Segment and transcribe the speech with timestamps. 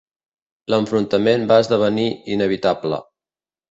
[0.75, 2.09] L'enfrontament va esdevenir
[2.39, 3.05] inevitable.